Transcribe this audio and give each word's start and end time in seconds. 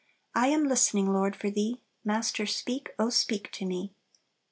I 0.33 0.47
am 0.47 0.63
listening, 0.63 1.13
Lord, 1.13 1.35
for 1.35 1.51
Thee; 1.51 1.79
Master, 2.03 2.47
speak, 2.47 2.89
oh, 2.97 3.11
speak 3.11 3.51
to 3.51 3.65
me!" 3.67 3.93